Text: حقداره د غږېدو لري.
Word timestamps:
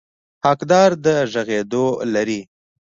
حقداره 0.45 0.97
د 1.03 1.05
غږېدو 1.31 1.85
لري. 2.13 2.41